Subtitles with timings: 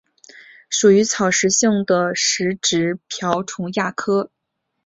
[0.67, 4.31] 属于草食性的食植瓢虫亚科。